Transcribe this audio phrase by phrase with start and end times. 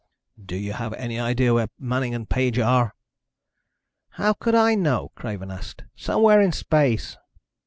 [0.43, 2.95] "Do you have any idea where Manning and Page are?"
[4.09, 5.83] "How could I know?" Craven asked.
[5.95, 7.17] "Somewhere in space."